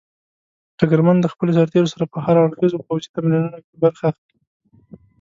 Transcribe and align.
ډګرمن 0.77 1.17
د 1.21 1.25
خپلو 1.33 1.51
سرتېرو 1.57 1.91
سره 1.93 2.05
په 2.13 2.17
هر 2.25 2.35
اړخيزو 2.43 2.85
پوځي 2.87 3.07
تمرینونو 3.15 3.59
کې 3.65 3.75
برخه 3.83 4.03
اخلي. 4.11 4.35